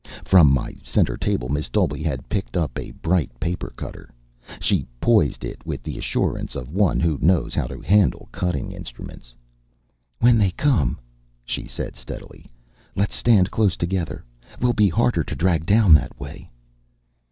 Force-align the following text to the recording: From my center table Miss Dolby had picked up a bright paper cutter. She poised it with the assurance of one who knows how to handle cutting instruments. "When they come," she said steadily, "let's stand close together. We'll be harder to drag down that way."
From 0.25 0.51
my 0.51 0.73
center 0.81 1.15
table 1.15 1.47
Miss 1.47 1.69
Dolby 1.69 2.01
had 2.01 2.27
picked 2.27 2.57
up 2.57 2.75
a 2.75 2.89
bright 2.89 3.39
paper 3.39 3.71
cutter. 3.75 4.09
She 4.59 4.87
poised 4.99 5.45
it 5.45 5.63
with 5.63 5.83
the 5.83 5.95
assurance 5.99 6.55
of 6.55 6.73
one 6.73 6.99
who 6.99 7.19
knows 7.21 7.53
how 7.53 7.67
to 7.67 7.79
handle 7.81 8.27
cutting 8.31 8.71
instruments. 8.71 9.35
"When 10.17 10.39
they 10.39 10.49
come," 10.53 10.97
she 11.45 11.67
said 11.67 11.95
steadily, 11.95 12.47
"let's 12.95 13.13
stand 13.13 13.51
close 13.51 13.77
together. 13.77 14.25
We'll 14.59 14.73
be 14.73 14.89
harder 14.89 15.23
to 15.23 15.35
drag 15.35 15.67
down 15.67 15.93
that 15.93 16.19
way." 16.19 16.49